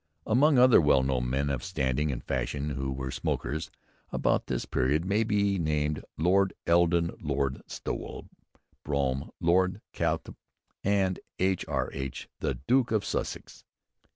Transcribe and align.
Among 0.25 0.57
other 0.57 0.81
well 0.81 1.03
known 1.03 1.29
men 1.29 1.51
of 1.51 1.63
standing 1.63 2.11
and 2.11 2.23
fashion 2.23 2.71
who 2.71 2.91
were 2.91 3.11
smokers 3.11 3.69
about 4.11 4.47
this 4.47 4.65
period 4.65 5.05
may 5.05 5.23
be 5.23 5.59
named 5.59 6.03
Lord 6.17 6.55
Eldon, 6.65 7.11
Lord 7.19 7.61
Stowell, 7.67 8.27
Brougham, 8.83 9.29
Lord 9.39 9.79
Calthorp 9.93 10.37
and 10.83 11.19
H.R.H. 11.37 12.27
the 12.39 12.55
Duke 12.65 12.91
of 12.91 13.05
Sussex. 13.05 13.63